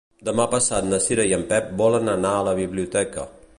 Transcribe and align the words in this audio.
Demà 0.27 0.45
passat 0.53 0.87
na 0.93 0.99
Cira 1.09 1.27
i 1.31 1.35
en 1.37 1.45
Pep 1.53 1.69
volen 1.83 2.11
anar 2.17 2.35
a 2.39 2.43
la 2.51 2.57
biblioteca. 2.65 3.31